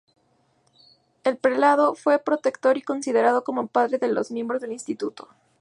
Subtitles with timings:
[1.23, 5.27] El prelado fue protector y considerado como padre por las miembros del instituto.